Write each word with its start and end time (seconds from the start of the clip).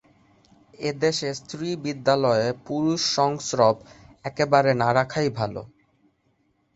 এদেশে 0.81 1.29
স্ত্রীবিদ্যালয়ে 1.39 2.47
পুরুষ-সংস্রব 2.65 3.75
একেবারে 4.25 4.71
না 4.73 4.89
রাখাই 4.93 5.29
ভাল। 5.37 5.53